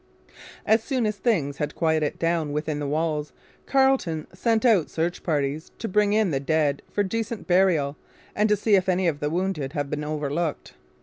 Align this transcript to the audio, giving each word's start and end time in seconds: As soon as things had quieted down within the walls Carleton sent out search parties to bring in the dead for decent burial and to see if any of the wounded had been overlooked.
As 0.65 0.83
soon 0.83 1.05
as 1.05 1.17
things 1.17 1.57
had 1.57 1.75
quieted 1.75 2.17
down 2.17 2.53
within 2.53 2.79
the 2.79 2.87
walls 2.87 3.33
Carleton 3.67 4.25
sent 4.33 4.65
out 4.65 4.89
search 4.89 5.21
parties 5.21 5.69
to 5.77 5.87
bring 5.87 6.13
in 6.13 6.31
the 6.31 6.39
dead 6.39 6.81
for 6.91 7.03
decent 7.03 7.45
burial 7.45 7.97
and 8.35 8.49
to 8.49 8.55
see 8.57 8.73
if 8.73 8.89
any 8.89 9.07
of 9.07 9.19
the 9.19 9.29
wounded 9.29 9.73
had 9.73 9.91
been 9.91 10.03
overlooked. 10.03 10.73